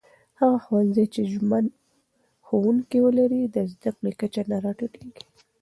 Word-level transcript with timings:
هغه 0.39 0.57
ښوونځي 0.65 1.05
چې 1.13 1.21
ژمن 1.33 1.65
ښوونکي 2.45 2.97
ولري، 3.05 3.41
د 3.55 3.57
زده 3.71 3.89
کړې 3.99 4.11
کچه 4.19 4.41
نه 4.51 4.57
راټيټېږي. 4.63 5.23